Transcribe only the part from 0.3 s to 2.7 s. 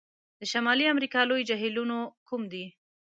د شمالي امریکا لوی جهیلونو کوم دي؟